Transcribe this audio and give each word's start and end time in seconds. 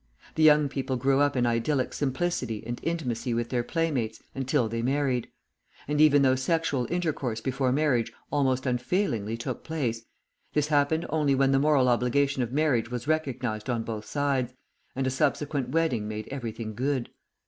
The 0.33 0.41
young 0.41 0.67
people 0.67 0.95
grew 0.97 1.19
up 1.19 1.35
in 1.37 1.45
idyllic 1.45 1.93
simplicity 1.93 2.63
and 2.65 2.79
intimacy 2.81 3.35
with 3.35 3.49
their 3.49 3.61
playmates 3.61 4.19
until 4.33 4.67
they 4.67 4.81
married; 4.81 5.27
and 5.87 6.01
even 6.01 6.23
though 6.23 6.33
sexual 6.33 6.87
intercourse 6.91 7.39
before 7.39 7.71
marriage 7.71 8.11
almost 8.31 8.65
unfailingly 8.65 9.37
took 9.37 9.63
place, 9.63 10.01
this 10.53 10.69
happened 10.69 11.05
only 11.09 11.35
when 11.35 11.51
the 11.51 11.59
moral 11.59 11.87
obligation 11.87 12.41
of 12.41 12.51
marriage 12.51 12.89
was 12.89 13.07
recognised 13.07 13.69
on 13.69 13.83
both 13.83 14.05
sides, 14.05 14.55
and 14.95 15.05
a 15.05 15.11
subsequent 15.11 15.69
wedding 15.69 16.07
made 16.07 16.27
everything 16.29 16.73
good. 16.73 17.11